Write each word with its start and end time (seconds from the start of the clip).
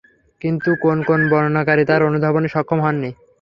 কিন্তু 0.41 0.69
কোন 0.83 0.97
কোন 1.03 1.19
বর্ণনাকারী 1.31 1.83
তা 1.85 1.95
অনুধাবনে 2.09 2.47
সক্ষম 2.55 2.79
হননি। 2.81 3.11